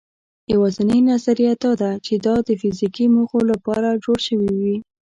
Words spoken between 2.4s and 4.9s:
د فرهنګي موخو لپاره جوړ شوي وو.